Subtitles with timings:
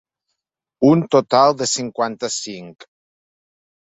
[0.91, 2.89] Un total de cinquanta-cinc.